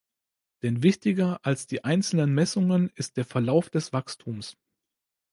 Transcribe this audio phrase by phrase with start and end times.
[0.63, 4.57] Denn wichtiger als die einzelnen Messungen ist der Verlauf des Wachstums.